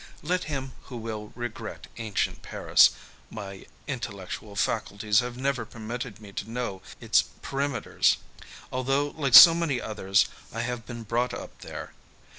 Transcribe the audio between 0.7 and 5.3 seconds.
who will regret ancient Paris; my intel lectual faculties